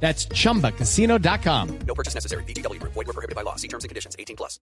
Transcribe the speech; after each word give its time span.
That's 0.00 0.28
chumbacasino.com. 0.28 1.68
No 1.86 1.94
purchase 1.94 2.14
necessary. 2.14 2.44
BGW. 2.44 2.80
Void 2.82 3.06
were 3.06 3.12
prohibited 3.12 3.34
by 3.34 3.42
law. 3.42 3.56
See 3.56 3.68
terms 3.68 3.84
and 3.84 3.88
conditions. 3.88 4.14
18 4.18 4.36
plus. 4.36 4.60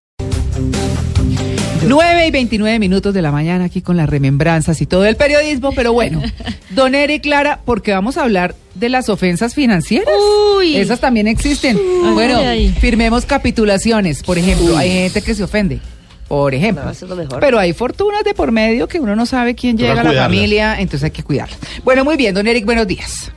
9 1.87 2.27
y 2.27 2.31
29 2.31 2.79
minutos 2.79 3.13
de 3.13 3.21
la 3.21 3.31
mañana 3.31 3.65
aquí 3.65 3.81
con 3.81 3.97
las 3.97 4.09
remembranzas 4.09 4.81
y 4.81 4.85
todo 4.85 5.05
el 5.05 5.17
periodismo, 5.17 5.71
pero 5.73 5.93
bueno, 5.93 6.21
don 6.71 6.95
Eric 6.95 7.23
Clara, 7.23 7.59
porque 7.63 7.91
vamos 7.91 8.17
a 8.17 8.23
hablar 8.23 8.55
de 8.73 8.89
las 8.89 9.09
ofensas 9.09 9.53
financieras. 9.53 10.15
Uy. 10.57 10.77
Esas 10.77 10.99
también 10.99 11.27
existen. 11.27 11.77
bueno, 12.13 12.37
ay. 12.39 12.69
firmemos 12.79 13.25
capitulaciones, 13.25 14.23
por 14.23 14.37
ejemplo, 14.37 14.77
hay 14.77 14.89
gente 14.89 15.21
que 15.21 15.35
se 15.35 15.43
ofende. 15.43 15.79
Por 16.27 16.55
ejemplo, 16.55 16.83
No, 16.85 16.89
eso 16.91 17.05
es 17.05 17.09
lo 17.09 17.15
mejor. 17.15 17.39
pero 17.39 17.59
hay 17.59 17.73
fortunas 17.73 18.23
de 18.23 18.33
por 18.33 18.51
medio 18.51 18.87
que 18.87 18.99
uno 18.99 19.15
no 19.15 19.27
sabe 19.27 19.53
quién 19.53 19.77
llega 19.77 19.99
a 19.99 20.03
la 20.03 20.23
familia, 20.23 20.75
entonces 20.79 21.03
hay 21.03 21.11
que 21.11 21.21
cuidarlas. 21.21 21.59
Bueno, 21.83 22.03
muy 22.03 22.15
bien, 22.17 22.33
don 22.33 22.47
Eric, 22.47 22.65
buenos 22.65 22.87
días. 22.87 23.31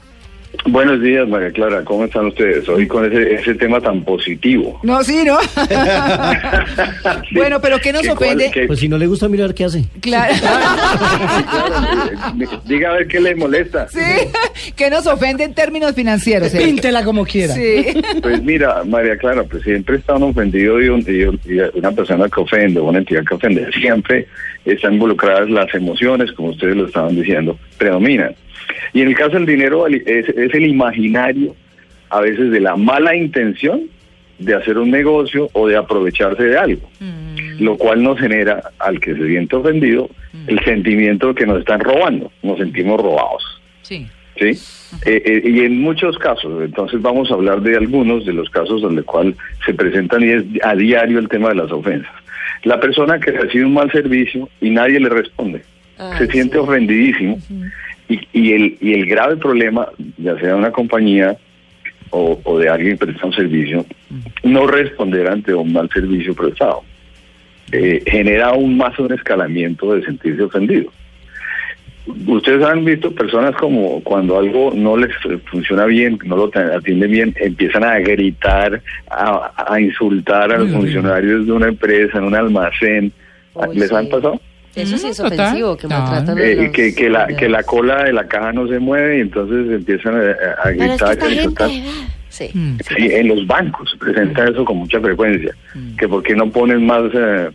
Buenos 0.67 1.01
días, 1.01 1.27
María 1.29 1.51
Clara. 1.51 1.83
¿Cómo 1.85 2.05
están 2.05 2.27
ustedes? 2.27 2.69
Hoy 2.69 2.87
con 2.87 3.05
ese, 3.07 3.35
ese 3.37 3.55
tema 3.55 3.81
tan 3.81 4.03
positivo. 4.03 4.79
No, 4.83 5.03
sí, 5.03 5.23
¿no? 5.25 5.39
Bueno, 7.33 7.61
pero 7.61 7.79
¿qué 7.79 7.93
nos 7.93 8.03
¿Qué 8.03 8.09
cuál- 8.09 8.17
ofende? 8.37 8.51
qué- 8.53 8.67
Pues 8.67 8.81
si 8.81 8.89
no 8.89 8.99
le 8.99 9.07
gusta 9.07 9.29
mirar, 9.29 9.55
¿qué 9.55 9.65
hace? 9.65 9.85
Claro. 10.01 10.35
Diga 12.67 12.91
a 12.91 12.95
ver 12.95 13.07
qué 13.09 13.21
le 13.21 13.35
molesta. 13.37 13.89
Sí, 13.89 14.01
¿qué 14.77 14.91
nos 14.91 15.07
ofende 15.07 15.45
en 15.45 15.55
términos 15.55 15.95
financieros? 15.95 16.53
Eric? 16.55 16.67
Píntela 16.67 17.05
como 17.05 17.25
quiera. 17.25 17.55
Sí. 17.55 17.87
Pues 18.23 18.43
mira, 18.43 18.83
María 18.85 19.17
Clara, 19.17 19.45
pues 19.45 19.63
siempre 19.63 19.97
está 19.97 20.15
un 20.17 20.25
ofendido 20.25 20.83
y, 20.83 20.89
un- 20.89 21.05
y 21.07 21.23
un- 21.23 21.41
y 21.47 21.79
una 21.79 21.93
persona 21.93 22.29
que 22.29 22.41
ofende, 22.41 22.81
una 22.81 22.99
entidad 22.99 23.25
que 23.25 23.35
ofende. 23.35 23.71
Siempre 23.73 24.27
están 24.65 24.95
involucradas 24.95 25.49
las 25.49 25.73
emociones, 25.75 26.33
como 26.33 26.49
ustedes 26.51 26.77
lo 26.77 26.87
estaban 26.87 27.15
diciendo, 27.17 27.57
predominan. 27.79 28.35
Y 28.93 29.03
en 29.03 29.09
el 29.09 29.15
caso 29.15 29.33
del 29.33 29.47
dinero 29.47 29.87
es, 29.87 30.29
es 30.29 30.55
el 30.55 30.67
imaginario, 30.67 31.55
a 32.11 32.21
veces 32.21 32.51
de 32.51 32.61
la 32.61 32.77
mala 32.77 33.15
intención 33.15 33.83
de 34.39 34.55
hacer 34.55 34.79
un 34.79 34.91
negocio 34.91 35.49
o 35.53 35.67
de 35.67 35.77
aprovecharse 35.77 36.45
de 36.45 36.59
algo. 36.59 36.89
lo 37.59 37.77
cual 37.77 38.03
nos 38.03 38.19
genera 38.21 38.63
al 38.79 39.01
que 39.01 39.15
se 39.15 39.27
siente 39.27 39.57
ofendido 39.57 40.09
el 40.47 40.63
sentimiento 40.65 41.29
de 41.29 41.35
que 41.35 41.47
nos 41.47 41.59
están 41.59 41.81
robando, 41.81 42.31
nos 42.43 42.59
sentimos 42.59 43.01
robados. 43.01 43.43
Sí. 43.83 44.07
¿sí? 44.39 44.57
Eh, 45.05 45.23
eh, 45.25 45.43
y 45.45 45.61
en 45.61 45.81
muchos 45.81 46.17
casos, 46.19 46.63
entonces 46.63 47.03
vamos 47.03 47.31
a 47.31 47.35
hablar 47.35 47.61
de 47.63 47.77
algunos 47.77 48.25
de 48.25 48.33
los 48.33 48.49
casos 48.51 48.81
donde 48.81 49.03
cual 49.03 49.35
se 49.67 49.75
presentan 49.75 50.23
y 50.23 50.31
es 50.31 50.45
a 50.63 50.75
diario 50.75 51.19
el 51.19 51.29
tema 51.29 51.49
de 51.51 51.57
las 51.57 51.73
ofensas. 51.73 52.13
La 52.63 52.81
persona 52.81 53.19
que 53.19 53.33
recibe 53.33 53.65
un 53.65 53.75
mal 53.75 53.91
servicio 53.91 54.49
y 54.61 54.71
nadie 54.71 55.01
le 55.01 55.09
responde, 55.09 55.63
Ay, 55.99 56.19
se 56.19 56.27
siente 56.29 56.55
sí. 56.55 56.59
ofendidísimo 56.59 57.39
y, 58.09 58.21
y, 58.33 58.53
el, 58.53 58.79
y 58.81 58.95
el 58.95 59.07
grave 59.07 59.37
problema, 59.37 59.89
ya 60.17 60.39
sea 60.39 60.49
de 60.49 60.55
una 60.55 60.73
compañía 60.73 61.37
o, 62.11 62.41
o 62.43 62.59
de 62.59 62.69
alguien 62.69 62.97
que 62.97 63.07
presta 63.07 63.27
un 63.27 63.33
servicio, 63.33 63.85
no 64.43 64.67
responder 64.67 65.29
ante 65.29 65.55
un 65.55 65.73
mal 65.73 65.89
servicio 65.91 66.35
prestado. 66.35 66.83
Eh, 67.71 68.03
genera 68.07 68.49
aún 68.49 68.79
más 68.79 68.99
un 68.99 69.13
escalamiento 69.13 69.95
de 69.95 70.03
sentirse 70.05 70.43
ofendido. 70.43 70.91
Ustedes 72.27 72.65
han 72.65 72.87
visto 72.87 73.15
personas 73.15 73.55
como 73.57 74.03
cuando 74.03 74.39
algo 74.39 74.73
no 74.75 74.97
les 74.97 75.11
funciona 75.45 75.85
bien, 75.85 76.19
no 76.25 76.37
lo 76.39 76.51
atienden 76.55 77.11
bien, 77.11 77.35
empiezan 77.39 77.85
a 77.85 77.99
gritar, 77.99 78.81
a, 79.11 79.53
a 79.71 79.79
insultar 79.79 80.51
a 80.51 80.59
los 80.59 80.71
funcionarios 80.71 81.45
de 81.45 81.53
una 81.53 81.69
empresa, 81.69 82.17
en 82.17 82.25
un 82.25 82.35
almacén. 82.35 83.13
¿Les 83.75 83.93
han 83.93 84.09
pasado? 84.09 84.41
Eso 84.83 84.99
sí 84.99 85.09
es 85.09 85.17
Total. 85.17 85.33
ofensivo, 85.41 85.77
que 85.77 85.89
maltratan 85.89 86.39
Eh, 86.39 86.55
los 86.57 86.71
que, 86.73 86.95
que, 86.95 87.09
la, 87.11 87.27
que 87.29 87.49
la 87.49 87.63
cola 87.63 88.05
de 88.05 88.13
la 88.13 88.27
caja 88.27 88.53
no 88.53 88.67
se 88.69 88.79
mueve 88.79 89.19
y 89.19 89.21
entonces 89.23 89.71
empiezan 89.73 90.15
a, 90.17 90.19
a 90.21 90.25
Pero 90.65 90.73
es 90.73 90.79
que 90.79 90.85
gritar. 90.87 91.11
esta 91.11 91.27
a. 91.67 91.71
Sí. 92.29 92.51
Mm. 92.55 92.77
Sí, 92.87 93.09
en 93.13 93.29
los 93.29 93.47
bancos 93.47 93.91
se 93.91 93.97
presenta 93.97 94.45
eso 94.49 94.65
con 94.65 94.77
mucha 94.79 95.01
frecuencia. 95.01 95.55
Que 95.99 96.07
por 96.09 96.23
qué 96.23 96.35
no 96.37 96.51
ponen 96.51 96.85
más 96.87 97.03
eh, 97.15 97.51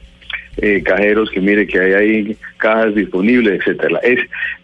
eh, 0.57 0.81
cajeros 0.83 1.29
que 1.31 1.41
mire 1.41 1.65
que 1.67 1.79
hay 1.79 1.93
ahí 1.93 2.37
cajas 2.57 2.93
disponibles, 2.95 3.59
etcétera. 3.61 3.99
Es 4.03 4.19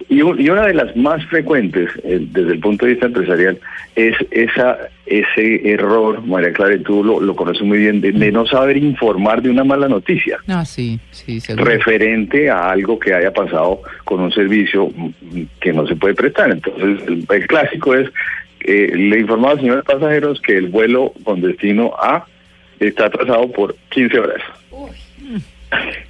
y, 0.07 0.21
un- 0.21 0.39
y 0.39 0.49
una 0.49 0.65
de 0.67 0.73
las 0.73 0.95
más 0.95 1.23
frecuentes 1.25 1.89
eh, 2.03 2.19
desde 2.31 2.53
el 2.53 2.59
punto 2.59 2.85
de 2.85 2.91
vista 2.93 3.07
empresarial 3.07 3.57
es 3.95 4.15
esa 4.31 4.77
ese 5.05 5.71
error, 5.71 6.23
María 6.23 6.53
Clara, 6.53 6.75
y 6.75 6.79
tú 6.83 7.03
lo, 7.03 7.19
lo 7.19 7.35
conoces 7.35 7.63
muy 7.63 7.79
bien, 7.79 7.99
de, 7.99 8.11
de 8.11 8.31
no 8.31 8.45
saber 8.45 8.77
informar 8.77 9.41
de 9.41 9.49
una 9.49 9.63
mala 9.63 9.87
noticia 9.87 10.37
Ah, 10.47 10.63
sí, 10.63 10.99
sí, 11.09 11.39
seguro. 11.39 11.65
referente 11.65 12.47
a 12.51 12.69
algo 12.69 12.99
que 12.99 13.15
haya 13.15 13.33
pasado 13.33 13.81
con 14.05 14.19
un 14.19 14.31
servicio 14.31 14.87
mm, 14.95 15.41
que 15.59 15.73
no 15.73 15.87
se 15.87 15.95
puede 15.95 16.13
prestar. 16.13 16.51
Entonces, 16.51 17.07
el, 17.07 17.25
el 17.27 17.47
clásico 17.47 17.95
es, 17.95 18.07
eh, 18.61 18.91
le 18.95 19.19
informaba 19.21 19.53
al 19.53 19.59
señor 19.61 19.83
pasajeros 19.83 20.39
que 20.41 20.55
el 20.57 20.67
vuelo 20.67 21.11
con 21.23 21.41
destino 21.41 21.93
A 21.99 22.25
está 22.79 23.05
atrasado 23.07 23.51
por 23.51 23.75
15 23.89 24.19
horas. 24.19 24.41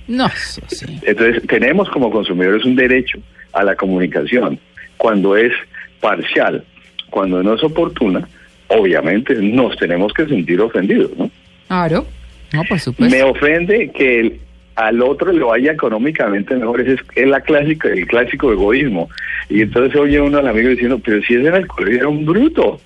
No, 0.08 0.28
sí. 0.68 0.86
Entonces, 1.03 1.44
tenemos 1.47 1.90
como 1.90 2.09
consumidores 2.12 2.66
un 2.66 2.75
derecho 2.75 3.20
a 3.53 3.64
la 3.64 3.75
comunicación. 3.75 4.59
Cuando 4.97 5.36
es 5.38 5.52
parcial, 6.00 6.64
cuando 7.09 7.44
no 7.44 7.56
es 7.56 7.64
oportuna, 7.64 8.28
obviamente 8.68 9.36
nos 9.36 9.75
tenemos 9.78 10.14
que 10.14 10.25
sentir 10.28 10.59
ofendidos, 10.62 11.12
¿no? 11.18 11.30
Claro. 11.68 12.06
No, 12.53 12.64
por 12.64 12.80
supuesto. 12.80 13.16
Me 13.16 13.22
ofende 13.24 13.92
que 13.92 14.19
el- 14.19 14.40
al 14.75 15.02
otro 15.02 15.31
le 15.31 15.44
vaya 15.44 15.74
económicamente 15.74 16.56
mejor. 16.56 16.81
Ese 16.81 16.94
es, 16.94 17.00
es 17.16 17.28
la 17.28 17.42
clásica, 17.42 17.90
el 17.90 18.08
clásico 18.08 18.52
egoísmo. 18.52 19.09
Y 19.50 19.62
entonces 19.62 19.96
oye 20.00 20.19
uno 20.22 20.38
al 20.40 20.48
amigo 20.48 20.69
diciendo, 20.69 21.00
pero 21.03 21.22
si 21.24 21.36
ese 21.36 21.48
en 21.50 21.56
el 21.56 21.68
colegio 21.68 22.00
era 22.00 22.08
un 22.08 22.25
bruto. 22.25 22.80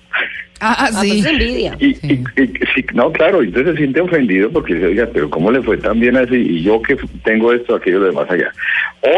Ah, 0.60 0.76
Ah, 0.78 0.92
sí. 1.02 1.08
pues 1.08 1.20
es 1.20 1.26
envidia. 1.26 1.76
Y, 1.78 1.94
Sí. 1.94 2.24
y- 2.36 2.42
y- 2.42 2.46
sí, 2.74 2.84
no, 2.94 3.12
claro, 3.12 3.42
y 3.42 3.46
entonces 3.48 3.72
se 3.72 3.78
siente 3.78 4.00
ofendido 4.00 4.50
porque 4.50 4.74
dice, 4.74 4.86
oiga, 4.86 5.08
pero 5.12 5.28
¿cómo 5.28 5.50
le 5.50 5.62
fue 5.62 5.76
tan 5.78 5.98
bien 6.00 6.16
así? 6.16 6.36
Y 6.36 6.62
yo 6.62 6.80
que 6.80 6.96
tengo 7.24 7.52
esto, 7.52 7.74
aquello, 7.74 8.00
lo 8.00 8.06
demás 8.06 8.30
allá. 8.30 8.52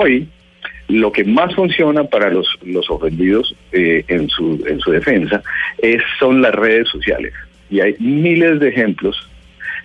Hoy, 0.01 0.27
lo 0.89 1.13
que 1.13 1.25
más 1.25 1.55
funciona 1.55 2.05
para 2.05 2.31
los, 2.31 2.49
los 2.65 2.89
ofendidos 2.91 3.55
eh, 3.73 4.05
en, 4.09 4.29
su, 4.29 4.65
en 4.69 4.81
su 4.81 4.91
defensa 4.93 5.43
es, 5.83 6.03
son 6.19 6.41
las 6.43 6.55
redes 6.55 6.89
sociales. 6.89 7.33
Y 7.71 7.81
hay 7.81 7.97
miles 7.99 8.61
de 8.61 8.69
ejemplos 8.69 9.29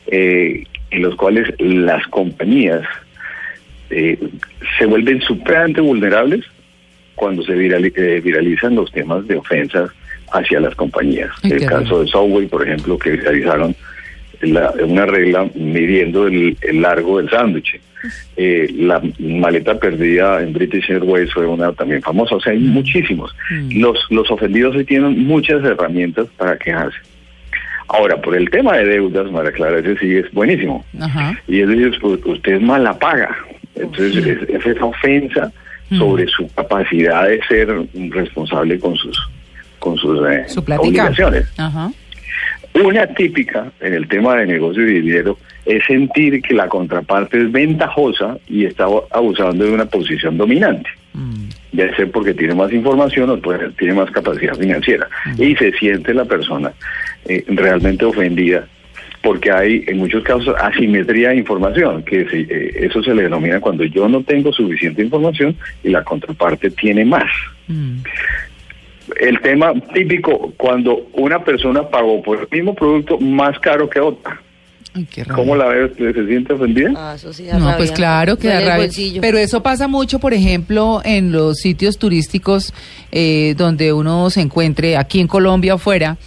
eh, 0.08 0.64
en 0.92 1.02
los 1.02 1.16
cuales 1.16 1.54
las 1.60 2.06
compañías 2.08 2.88
eh, 3.90 4.18
se 4.78 4.86
vuelven 4.86 5.22
supremamente 5.22 5.82
vulnerables 5.82 6.46
cuando 7.16 7.44
se 7.44 7.54
virali- 7.56 7.94
eh, 7.96 8.22
viralizan 8.22 8.76
los 8.76 8.92
temas 8.92 9.28
de 9.28 9.36
ofensas 9.38 9.90
hacia 10.32 10.60
las 10.60 10.76
compañías. 10.76 11.30
Ay, 11.44 11.52
el 11.52 11.66
caso 11.66 12.02
de 12.02 12.08
Subway, 12.08 12.48
por 12.48 12.66
ejemplo, 12.68 12.98
que 12.98 13.12
viralizaron 13.12 13.76
la- 14.42 14.74
una 14.86 15.06
regla 15.06 15.48
midiendo 15.56 16.28
el, 16.28 16.58
el 16.62 16.82
largo 16.82 17.18
del 17.20 17.30
sándwich. 17.30 17.80
Eh, 18.36 18.68
la 18.80 19.00
maleta 19.20 19.78
perdida 19.78 20.42
en 20.42 20.54
British 20.54 20.90
Airways 20.90 21.32
fue 21.32 21.46
una 21.46 21.72
también 21.74 22.02
famosa. 22.02 22.36
O 22.36 22.42
sea, 22.42 22.52
hay 22.54 22.60
muchísimos. 22.60 23.36
Los, 23.70 24.00
los 24.10 24.32
ofendidos 24.32 24.76
hoy 24.76 24.86
tienen 24.86 25.24
muchas 25.26 25.64
herramientas 25.64 26.26
para 26.38 26.58
quejarse. 26.58 26.98
Ahora, 27.88 28.20
por 28.22 28.36
el 28.36 28.50
tema 28.50 28.78
de 28.78 28.86
deudas, 28.86 29.30
María 29.32 29.52
Clara, 29.52 29.80
ese 29.80 29.98
sí 29.98 30.16
es 30.16 30.32
buenísimo. 30.32 30.84
Ajá. 31.00 31.38
Y 31.48 31.60
es 31.60 31.68
decir, 31.68 32.00
usted 32.26 32.54
es 32.54 32.62
mala 32.62 32.98
paga. 32.98 33.36
Entonces, 33.76 34.26
es, 34.26 34.50
es 34.50 34.66
esa 34.66 34.86
ofensa 34.86 35.52
sobre 35.98 36.26
su 36.28 36.48
capacidad 36.56 37.28
de 37.28 37.42
ser 37.50 37.68
responsable 38.12 38.80
con 38.80 38.96
sus 38.96 39.20
con 39.82 39.98
sus 39.98 40.20
eh, 40.30 40.46
Su 40.48 40.60
obligaciones. 40.62 41.46
Ajá. 41.58 41.92
Una 42.74 43.06
típica 43.08 43.70
en 43.82 43.94
el 43.96 44.08
tema 44.08 44.38
de 44.38 44.46
negocio 44.46 44.88
y 44.88 45.02
dinero 45.02 45.38
es 45.66 45.84
sentir 45.86 46.42
que 46.42 46.54
la 46.54 46.70
contraparte 46.70 47.42
es 47.42 47.52
ventajosa 47.52 48.38
y 48.48 48.64
está 48.66 48.86
abusando 49.12 49.66
de 49.66 49.72
una 49.74 49.86
posición 49.86 50.38
dominante. 50.38 50.90
Mm. 51.14 51.50
Ya 51.74 51.94
sea 51.96 52.06
porque 52.08 52.34
tiene 52.34 52.56
más 52.56 52.72
información 52.72 53.30
o 53.30 53.38
puede- 53.38 53.72
tiene 53.72 53.94
más 53.94 54.10
capacidad 54.12 54.56
financiera. 54.56 55.08
Y 55.38 55.56
se 55.58 55.72
siente 55.74 56.14
la 56.14 56.24
persona 56.26 56.72
eh, 57.26 57.44
realmente 57.48 58.06
ofendida 58.06 58.66
porque 59.22 59.52
hay 59.52 59.84
en 59.88 59.98
muchos 59.98 60.24
casos 60.24 60.56
asimetría 60.60 61.30
de 61.30 61.36
información, 61.36 62.02
que 62.04 62.26
se- 62.30 62.48
eh, 62.50 62.86
eso 62.88 63.04
se 63.04 63.14
le 63.14 63.24
denomina 63.24 63.60
cuando 63.60 63.84
yo 63.84 64.08
no 64.10 64.24
tengo 64.24 64.52
suficiente 64.54 65.04
información 65.04 65.56
y 65.84 65.90
la 65.90 66.04
contraparte 66.04 66.72
tiene 66.72 67.04
más. 67.06 67.30
Mm. 67.68 67.98
El 69.20 69.40
tema 69.42 69.74
típico, 69.94 70.54
cuando 70.58 71.08
una 71.14 71.44
persona 71.44 71.88
pagó 71.90 72.22
por 72.22 72.40
el 72.40 72.48
mismo 72.52 72.74
producto 72.76 73.18
más 73.20 73.58
caro 73.60 73.90
que 73.90 74.00
otra. 74.00 74.42
Ay, 74.94 75.08
qué. 75.10 75.24
¿Cómo 75.26 75.56
la 75.56 75.68
ve 75.68 75.86
usted? 75.86 76.14
¿Se 76.14 76.28
siente 76.28 76.54
ofendida? 76.54 76.92
Ah, 76.98 77.14
eso 77.16 77.32
sí 77.32 77.46
da 77.46 77.54
No, 77.58 77.66
rabia. 77.66 77.78
pues 77.78 77.92
claro 77.92 78.38
que 78.38 78.48
da 78.50 78.60
rabia. 78.60 78.90
Pero 79.22 79.38
eso 79.38 79.64
pasa 79.64 79.88
mucho, 79.88 80.20
por 80.20 80.34
ejemplo, 80.34 81.02
en 81.06 81.32
los 81.32 81.60
sitios 81.60 81.98
turísticos 81.98 82.74
eh, 83.12 83.56
donde 83.58 83.94
uno 83.94 84.30
se 84.30 84.42
encuentre 84.42 84.98
aquí 84.98 85.20
en 85.22 85.28
Colombia 85.28 85.76
o 85.76 85.78
fuera, 85.78 86.18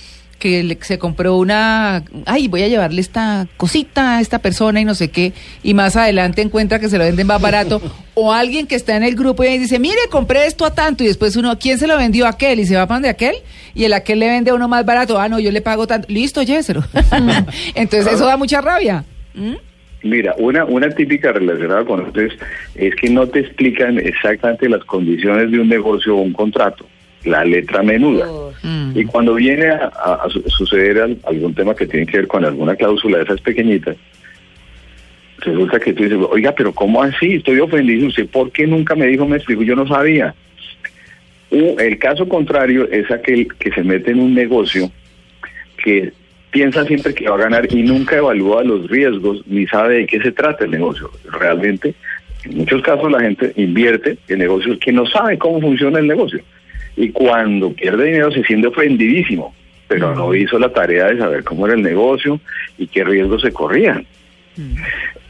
que 0.44 0.62
le- 0.62 0.78
se 0.82 0.98
compró 0.98 1.38
una, 1.38 2.04
ay, 2.26 2.48
voy 2.48 2.62
a 2.62 2.68
llevarle 2.68 3.00
esta 3.00 3.46
cosita 3.56 4.18
a 4.18 4.20
esta 4.20 4.40
persona 4.40 4.78
y 4.78 4.84
no 4.84 4.94
sé 4.94 5.08
qué, 5.10 5.32
y 5.62 5.72
más 5.72 5.96
adelante 5.96 6.42
encuentra 6.42 6.78
que 6.78 6.90
se 6.90 6.98
lo 6.98 7.04
venden 7.04 7.26
más 7.26 7.40
barato, 7.40 7.80
o 8.14 8.30
alguien 8.30 8.66
que 8.66 8.74
está 8.74 8.94
en 8.94 9.04
el 9.04 9.14
grupo 9.14 9.42
y 9.42 9.56
dice, 9.56 9.78
mire, 9.78 9.96
compré 10.10 10.44
esto 10.44 10.66
a 10.66 10.74
tanto, 10.74 11.02
y 11.02 11.06
después 11.06 11.34
uno, 11.36 11.58
¿quién 11.58 11.78
se 11.78 11.86
lo 11.86 11.96
vendió 11.96 12.26
a 12.26 12.30
aquel? 12.30 12.60
Y 12.60 12.66
se 12.66 12.76
va 12.76 12.86
para 12.86 12.96
donde 12.96 13.08
aquel, 13.08 13.36
y 13.74 13.84
el 13.84 13.94
aquel 13.94 14.18
le 14.18 14.28
vende 14.28 14.50
a 14.50 14.54
uno 14.54 14.68
más 14.68 14.84
barato, 14.84 15.18
ah, 15.18 15.30
no, 15.30 15.38
yo 15.38 15.50
le 15.50 15.62
pago 15.62 15.86
tanto, 15.86 16.06
listo, 16.10 16.42
lléveselo. 16.42 16.84
Entonces 17.74 18.12
eso 18.12 18.26
da 18.26 18.36
mucha 18.36 18.60
rabia. 18.60 19.02
¿Mm? 19.34 19.54
Mira, 20.02 20.34
una, 20.36 20.66
una 20.66 20.90
típica 20.90 21.32
relacionada 21.32 21.86
con 21.86 22.06
esto 22.06 22.20
es, 22.20 22.34
es 22.74 22.94
que 22.96 23.08
no 23.08 23.26
te 23.26 23.40
explican 23.40 23.96
exactamente 23.98 24.68
las 24.68 24.84
condiciones 24.84 25.50
de 25.50 25.58
un 25.58 25.68
negocio 25.70 26.14
o 26.14 26.20
un 26.20 26.34
contrato, 26.34 26.84
la 27.24 27.44
letra 27.44 27.82
menuda. 27.82 28.26
Mm. 28.62 28.92
Y 28.98 29.04
cuando 29.04 29.34
viene 29.34 29.66
a, 29.68 29.90
a- 29.94 30.20
a 30.24 30.30
su- 30.30 30.42
suceder 30.48 30.98
al- 31.00 31.18
algún 31.24 31.54
tema 31.54 31.74
que 31.74 31.86
tiene 31.86 32.06
que 32.06 32.18
ver 32.18 32.26
con 32.26 32.44
alguna 32.44 32.76
cláusula 32.76 33.18
de 33.18 33.24
esas 33.24 33.40
pequeñitas, 33.40 33.96
resulta 35.38 35.78
que 35.80 35.92
tú 35.92 36.02
dices, 36.04 36.18
oiga, 36.30 36.52
pero 36.52 36.72
¿cómo 36.72 37.02
así? 37.02 37.34
Estoy 37.34 37.60
ofendido. 37.60 38.08
¿Usted 38.08 38.26
por 38.28 38.50
qué 38.50 38.66
nunca 38.66 38.94
me 38.94 39.06
dijo, 39.06 39.26
me 39.26 39.36
explicó? 39.36 39.62
Yo 39.62 39.76
no 39.76 39.86
sabía. 39.86 40.34
U- 41.50 41.76
el 41.78 41.98
caso 41.98 42.28
contrario 42.28 42.88
es 42.90 43.10
aquel 43.10 43.48
que 43.58 43.70
se 43.70 43.82
mete 43.82 44.10
en 44.12 44.20
un 44.20 44.34
negocio 44.34 44.90
que 45.82 46.12
piensa 46.50 46.84
siempre 46.84 47.14
que 47.14 47.28
va 47.28 47.34
a 47.34 47.38
ganar 47.38 47.66
y 47.72 47.82
nunca 47.82 48.16
evalúa 48.16 48.62
los 48.62 48.88
riesgos 48.88 49.42
ni 49.46 49.66
sabe 49.66 49.96
de 49.98 50.06
qué 50.06 50.20
se 50.20 50.32
trata 50.32 50.64
el 50.64 50.70
negocio. 50.70 51.10
Realmente, 51.30 51.94
en 52.44 52.58
muchos 52.58 52.80
casos 52.82 53.10
la 53.10 53.20
gente 53.20 53.52
invierte 53.56 54.16
en 54.28 54.38
negocios 54.38 54.78
que 54.78 54.92
no 54.92 55.04
sabe 55.06 55.36
cómo 55.36 55.60
funciona 55.60 55.98
el 55.98 56.06
negocio. 56.06 56.40
Y 56.96 57.10
cuando 57.10 57.72
pierde 57.72 58.06
dinero 58.06 58.30
se 58.32 58.42
siente 58.44 58.68
ofendidísimo, 58.68 59.54
pero 59.88 60.14
no 60.14 60.34
hizo 60.34 60.58
la 60.58 60.72
tarea 60.72 61.06
de 61.08 61.18
saber 61.18 61.44
cómo 61.44 61.66
era 61.66 61.74
el 61.74 61.82
negocio 61.82 62.40
y 62.78 62.86
qué 62.86 63.04
riesgos 63.04 63.42
se 63.42 63.52
corrían. 63.52 64.06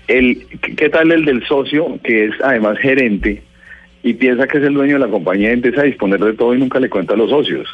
El, 0.06 0.46
¿qué- 0.60 0.76
¿Qué 0.76 0.88
tal 0.90 1.10
el 1.12 1.24
del 1.24 1.44
socio 1.46 1.98
que 2.04 2.26
es 2.26 2.32
además 2.42 2.78
gerente 2.78 3.42
y 4.02 4.12
piensa 4.14 4.46
que 4.46 4.58
es 4.58 4.64
el 4.64 4.74
dueño 4.74 4.94
de 4.94 5.06
la 5.06 5.08
compañía 5.08 5.50
y 5.50 5.54
empieza 5.54 5.80
a 5.80 5.84
disponer 5.84 6.20
de 6.20 6.34
todo 6.34 6.54
y 6.54 6.58
nunca 6.58 6.78
le 6.78 6.90
cuenta 6.90 7.14
a 7.14 7.16
los 7.16 7.30
socios? 7.30 7.68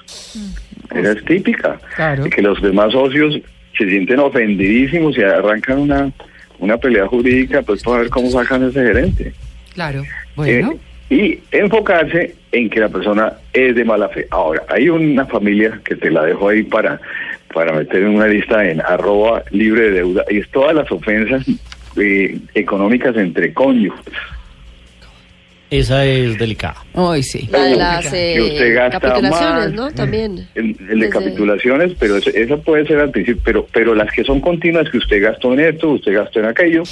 Esa 0.94 1.12
es 1.12 1.24
típica. 1.24 1.78
Claro. 1.96 2.24
Que 2.24 2.42
los 2.42 2.60
demás 2.62 2.92
socios 2.92 3.40
se 3.76 3.88
sienten 3.88 4.20
ofendidísimos 4.20 5.16
y 5.18 5.22
arrancan 5.22 5.78
una, 5.78 6.12
una 6.60 6.76
pelea 6.76 7.06
jurídica 7.08 7.62
pues 7.62 7.82
para 7.82 7.98
ver 8.02 8.10
cómo 8.10 8.30
sacan 8.30 8.62
a 8.64 8.68
ese 8.68 8.80
gerente. 8.84 9.32
Claro. 9.74 10.04
Bueno. 10.36 10.72
Eh, 10.72 10.76
y 11.10 11.38
enfocarse 11.52 12.34
en 12.52 12.70
que 12.70 12.80
la 12.80 12.88
persona 12.88 13.32
es 13.52 13.74
de 13.74 13.84
mala 13.84 14.08
fe. 14.08 14.26
Ahora, 14.30 14.62
hay 14.68 14.88
una 14.88 15.26
familia 15.26 15.80
que 15.84 15.96
te 15.96 16.10
la 16.10 16.24
dejo 16.24 16.48
ahí 16.48 16.62
para, 16.62 17.00
para 17.52 17.72
meter 17.72 18.02
en 18.02 18.08
una 18.14 18.26
lista 18.28 18.64
en 18.68 18.80
arroba 18.80 19.42
libre 19.50 19.82
de 19.82 19.90
deuda, 19.92 20.24
y 20.30 20.38
es 20.38 20.48
todas 20.50 20.74
las 20.74 20.90
ofensas 20.90 21.44
eh, 21.96 22.38
económicas 22.54 23.16
entre 23.16 23.52
cónyuges. 23.52 24.00
Esa 25.70 26.04
es 26.04 26.36
delicada. 26.36 26.74
Hoy 26.94 27.22
sí. 27.22 27.48
La 27.50 27.62
de 27.62 27.76
las 27.76 28.12
eh, 28.12 28.32
Que 28.34 28.42
usted 28.42 28.74
gasta 28.74 28.98
capitulaciones, 28.98 29.66
más. 29.66 29.72
¿no? 29.72 29.90
También. 29.92 30.48
El, 30.56 30.64
el 30.70 30.76
de 30.78 30.94
Desde- 30.96 31.10
capitulaciones, 31.10 31.92
pero 31.98 32.16
ese- 32.16 32.42
esa 32.42 32.56
puede 32.56 32.84
ser 32.86 32.98
al 32.98 33.10
principio, 33.12 33.40
pero, 33.44 33.66
pero 33.72 33.94
las 33.94 34.10
que 34.12 34.24
son 34.24 34.40
continuas, 34.40 34.90
que 34.90 34.98
usted 34.98 35.22
gastó 35.22 35.52
en 35.52 35.60
esto, 35.60 35.90
usted 35.90 36.12
gastó 36.12 36.40
en 36.40 36.46
aquello, 36.46 36.82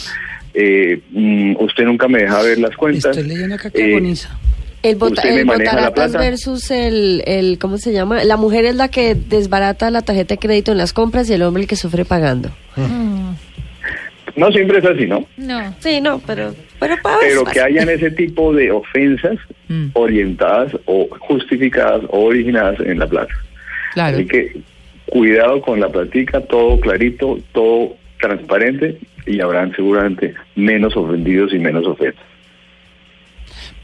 eh, 0.55 1.01
mm, 1.11 1.57
usted 1.61 1.85
nunca 1.85 2.09
me 2.09 2.21
deja 2.23 2.43
ver 2.43 2.59
las 2.59 2.77
cuentas. 2.77 3.17
Estoy 3.17 3.29
leyendo 3.29 3.55
acá 3.55 3.69
eh, 3.69 3.73
que 3.73 3.85
agoniza. 3.93 4.39
El, 4.83 4.95
bota, 4.97 5.15
¿Usted 5.23 5.35
me 5.35 5.41
el 5.41 5.47
maneja 5.47 5.73
la 5.75 5.89
botaratas 5.89 6.13
plata? 6.13 6.25
versus 6.31 6.71
el, 6.71 7.23
el, 7.27 7.59
¿cómo 7.59 7.79
se 7.79 7.93
llama? 7.93 8.23
La 8.25 8.37
mujer 8.37 8.65
es 8.65 8.77
la 8.77 8.89
que 8.89 9.15
desbarata 9.17 9.91
la 9.91 10.03
tarjeta 10.03 10.35
de 10.35 10.39
crédito 10.39 10.71
en 10.73 10.79
las 10.79 10.93
compras 10.93 11.29
y 11.29 11.35
el 11.35 11.43
hombre 11.43 11.63
el 11.63 11.69
que 11.69 11.75
sufre 11.77 12.05
pagando. 12.05 12.51
No 14.37 14.53
siempre 14.53 14.79
es 14.79 14.85
así, 14.85 15.07
¿no? 15.07 15.27
No. 15.37 15.75
Sí, 15.81 16.01
no, 16.01 16.21
pero, 16.25 16.55
pero 16.79 16.95
pero 17.21 17.45
que 17.45 17.61
hayan 17.61 17.89
ese 17.89 18.11
tipo 18.13 18.53
de 18.55 18.71
ofensas 18.71 19.37
Mm. 19.71 19.89
orientadas 19.93 20.73
o 20.87 21.07
justificadas 21.19 22.01
o 22.09 22.21
originadas 22.25 22.81
en 22.81 22.99
la 22.99 23.07
plata. 23.07 23.35
Claro. 23.93 24.17
Así 24.17 24.27
que 24.27 24.57
cuidado 25.05 25.61
con 25.61 25.79
la 25.79 25.91
platica, 25.91 26.41
todo 26.41 26.81
clarito, 26.81 27.39
todo 27.53 27.95
transparente 28.19 28.99
y 29.27 29.41
habrán 29.41 29.75
seguramente 29.75 30.35
menos 30.57 30.97
ofendidos 30.97 31.53
y 31.53 31.59
menos 31.59 31.87
ofensas. 31.87 32.25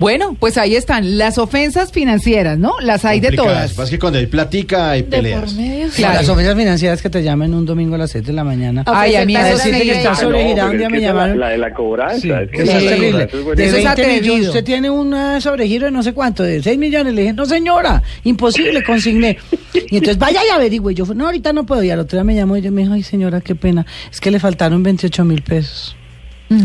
Bueno, 0.04 0.36
pues 0.38 0.58
ahí 0.58 0.76
están 0.76 1.16
las 1.16 1.38
ofensas 1.38 1.90
financieras, 1.90 2.58
¿no? 2.58 2.74
Las 2.82 3.06
hay 3.06 3.20
de 3.20 3.32
todas. 3.32 3.70
Pasa 3.72 3.84
es 3.84 3.90
que 3.90 3.98
cuando 3.98 4.18
hay 4.18 4.26
platica 4.26 4.90
hay 4.90 5.00
De 5.00 5.08
peleas. 5.08 5.40
por 5.40 5.54
medio. 5.54 5.88
Claro. 5.96 6.14
Las 6.16 6.28
ofensas 6.28 6.54
financieras 6.56 7.00
que 7.00 7.08
te 7.08 7.22
llamen 7.22 7.54
un 7.54 7.64
domingo 7.64 7.94
a 7.94 7.98
las 7.98 8.10
6 8.10 8.26
de 8.26 8.32
la 8.34 8.44
mañana. 8.44 8.84
Ay, 8.86 9.16
a 9.16 9.24
mí 9.24 9.34
sí 9.62 9.70
me 9.72 11.00
llamaron. 11.00 11.40
La, 11.40 11.48
de 11.48 11.56
la 11.58 11.72
cobranza. 11.72 12.20
Sí, 12.20 12.30
es 12.30 12.50
que 12.50 12.62
es 12.62 12.68
terrible. 12.68 13.18
De 13.18 13.24
Eso 13.32 13.42
buenísima. 13.44 13.78
es 13.78 13.84
20 13.84 14.06
millones, 14.06 14.20
atrevido. 14.20 14.48
usted 14.50 14.64
tiene 14.64 14.90
un 14.90 15.40
sobregiro 15.40 15.86
de 15.86 15.90
no 15.90 16.02
sé 16.02 16.12
cuánto, 16.12 16.42
de 16.42 16.62
6 16.62 16.78
millones. 16.78 17.14
Le 17.14 17.22
dije, 17.22 17.32
no 17.32 17.46
señora, 17.46 18.02
imposible, 18.24 18.82
consigné. 18.84 19.38
Y 19.72 19.96
entonces 19.96 20.18
vaya 20.18 20.40
y 20.46 20.50
averigüe. 20.50 20.92
Y 20.92 20.96
Yo, 20.96 21.06
no, 21.14 21.24
ahorita 21.26 21.54
no 21.54 21.64
puedo. 21.64 21.82
Y 21.82 21.88
al 21.88 22.00
otro 22.00 22.18
día 22.18 22.24
me 22.24 22.34
llamó 22.34 22.58
y 22.58 22.60
yo 22.60 22.70
me 22.70 22.82
dijo, 22.82 22.92
ay 22.92 23.02
señora, 23.02 23.40
qué 23.40 23.54
pena. 23.54 23.86
Es 24.12 24.20
que 24.20 24.30
le 24.30 24.38
faltaron 24.38 24.82
28 24.82 25.24
mil 25.24 25.42
pesos. 25.42 25.96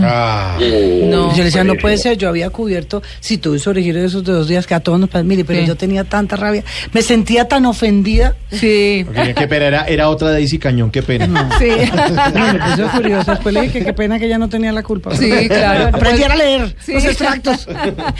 Ah, 0.01 0.57
No. 0.59 1.31
Yo 1.31 1.37
le 1.37 1.45
decía, 1.45 1.63
no 1.63 1.75
puede 1.75 1.97
ser, 1.97 2.17
yo 2.17 2.29
había 2.29 2.49
cubierto, 2.49 3.01
si 3.19 3.37
tuve 3.37 3.59
sobregiro 3.59 3.99
de 3.99 4.05
esos 4.07 4.23
de 4.23 4.33
dos 4.33 4.47
días, 4.47 4.67
que 4.67 4.73
a 4.75 4.79
todos 4.81 4.99
nos 4.99 5.09
pasa, 5.09 5.23
mire, 5.23 5.45
pero 5.45 5.61
Sí. 5.61 5.67
yo 5.67 5.75
tenía 5.75 6.03
tanta 6.03 6.35
rabia, 6.35 6.63
me 6.93 7.01
sentía 7.01 7.47
tan 7.47 7.65
ofendida. 7.65 8.35
Sí. 8.51 9.05
qué 9.35 9.47
pena, 9.47 9.65
era, 9.67 9.85
era 9.85 10.09
otra 10.09 10.31
Daisy 10.31 10.59
Cañón, 10.59 10.91
qué 10.91 11.01
pena. 11.01 11.49
Sí. 11.59 11.69
No, 12.33 12.53
me 12.53 12.59
puse 12.59 12.83
furiosa. 12.89 13.31
Después 13.33 13.53
le 13.55 13.61
dije 13.61 13.79
que 13.79 13.85
qué 13.85 13.93
pena 13.93 14.19
que 14.19 14.25
ella 14.25 14.37
no 14.37 14.49
tenía 14.49 14.71
la 14.71 14.83
culpa. 14.83 15.15
Sí, 15.15 15.47
claro. 15.47 15.95
Aprendiera 15.95 16.33
a 16.33 16.37
leer 16.37 16.75
Sí. 16.79 16.93
los 16.93 17.05
extractos. 17.05 17.67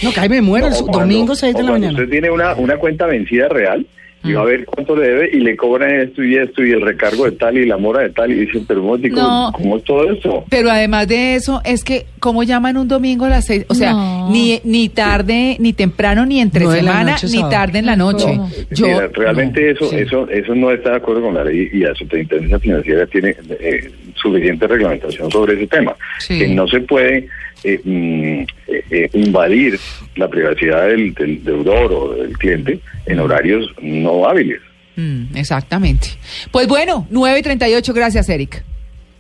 No, 0.02 0.12
que 0.12 0.20
ahí 0.20 0.30
me 0.30 0.42
muero, 0.42 0.68
el 0.68 0.72
No, 0.74 0.78
su- 0.80 0.86
cuando- 0.86 1.02
domingo 1.02 1.36
6 1.36 1.56
de 1.56 1.64
la 1.64 1.72
mañana. 1.72 1.94
Usted 1.94 2.10
tiene 2.10 2.30
una, 2.32 2.56
una 2.56 2.78
cuenta 2.78 3.06
vencida 3.06 3.48
real 3.50 3.86
y 4.24 4.34
va 4.34 4.42
a 4.42 4.46
ver 4.46 4.66
cuánto 4.66 4.96
le 4.96 5.08
debe 5.08 5.30
y 5.32 5.40
le 5.40 5.56
cobran 5.56 5.92
esto 6.02 6.24
y 6.24 6.36
esto 6.36 6.64
y 6.64 6.72
el 6.72 6.82
recargo 6.82 7.26
de 7.26 7.32
tal 7.32 7.58
y 7.58 7.66
la 7.66 7.78
mora 7.78 8.02
de 8.02 8.10
tal 8.10 8.32
y 8.32 8.46
dicen, 8.46 8.66
pero 8.68 8.84
momentico, 8.84 9.16
No. 9.22 9.52
¿cómo 9.54 9.78
es 9.78 9.84
todo 9.86 10.12
esto? 10.12 10.44
Pero 10.50 10.70
además 10.70 11.08
de 11.08 11.36
eso, 11.36 11.62
es 11.64 11.84
que, 11.84 12.06
¿cómo 12.20 12.44
llaman 12.44 12.76
un 12.78 12.88
domingo 12.88 13.26
a 13.26 13.30
las 13.30 13.46
seis? 13.46 13.66
O 13.70 13.74
sea, 13.74 13.94
No. 13.94 14.30
ni, 14.30 14.60
ni 14.66 14.90
tarde, 14.90 15.56
ni 15.60 15.72
temprano, 15.74 16.26
ni 16.26 16.42
entre 16.42 16.66
la 16.66 16.72
semana, 16.76 17.12
noche, 17.14 17.28
ni 17.32 17.50
tarde 17.50 17.80
en 17.80 17.86
la 17.86 17.96
noche. 17.96 18.36
No. 18.36 18.50
Yo, 18.72 18.88
Mira, 18.88 19.08
realmente 19.14 19.62
no, 19.62 19.70
eso, 19.72 19.86
sí. 19.90 19.96
eso, 19.98 20.30
eso 20.30 20.54
no 20.56 20.72
está 20.72 20.92
de 20.92 20.96
acuerdo 20.98 21.22
con 21.22 21.34
la 21.36 21.44
ley 21.46 21.70
y 21.72 21.78
la 21.80 21.96
superintendencia 21.96 22.60
financiera 22.60 23.08
tiene 23.08 23.36
eh, 23.60 23.92
suficiente 24.22 24.68
reglamentación 24.68 25.32
sobre 25.32 25.54
ese 25.56 25.68
tema. 25.68 25.96
Sí. 26.20 26.40
Que 26.40 26.48
no 26.50 26.68
se 26.68 26.82
puede 26.82 27.28
eh, 27.64 27.82
mm, 27.84 28.42
eh, 28.68 28.84
eh, 28.90 29.10
invadir 29.14 29.80
la 30.16 30.28
privacidad 30.28 30.88
del, 30.88 31.14
del 31.14 31.44
deudor 31.44 31.92
o 31.92 32.14
del 32.16 32.38
cliente 32.38 32.80
en 33.06 33.20
horarios 33.20 33.70
no 33.82 34.28
hábiles. 34.28 34.62
Mm, 34.96 35.36
exactamente. 35.36 36.10
Pues 36.52 36.68
bueno, 36.68 37.08
9 37.10 37.40
y 37.40 37.42
38, 37.42 37.94
gracias, 37.94 38.30
Eric. 38.30 38.64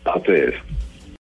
A 0.06 0.18
ustedes. 0.18 0.56